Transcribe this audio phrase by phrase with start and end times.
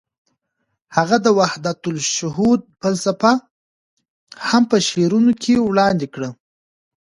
[0.95, 3.33] هغه د وحدت الشهود فلسفه
[4.49, 6.29] هم په شعرونو کې وړاندې کړه.